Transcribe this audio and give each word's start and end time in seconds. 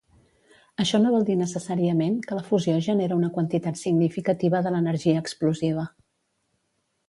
Això 0.83 0.99
no 1.03 1.11
vol 1.15 1.27
dir 1.27 1.35
necessàriament 1.41 2.15
que 2.31 2.39
la 2.39 2.47
fusió 2.49 2.79
genera 2.87 3.19
una 3.21 3.31
quantitat 3.37 3.79
significativa 3.83 4.65
de 4.69 4.75
l'energia 4.77 5.23
explosiva. 5.27 5.89